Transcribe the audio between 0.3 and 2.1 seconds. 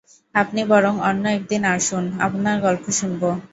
আপনি বরং অন্য একদিন আসুন,